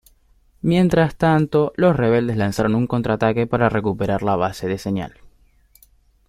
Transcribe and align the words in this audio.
Mientras 0.63 1.15
tanto, 1.15 1.73
los 1.75 1.95
rebeldes 1.95 2.35
lanzaron 2.35 2.73
un 2.73 2.87
contraataque 2.87 3.45
para 3.45 3.69
recuperar 3.69 4.23
la 4.23 4.35
Base 4.35 4.65
de 4.67 4.79
Señal. 4.79 5.19